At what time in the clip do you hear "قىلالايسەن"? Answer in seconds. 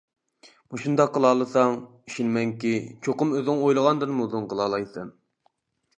4.55-5.17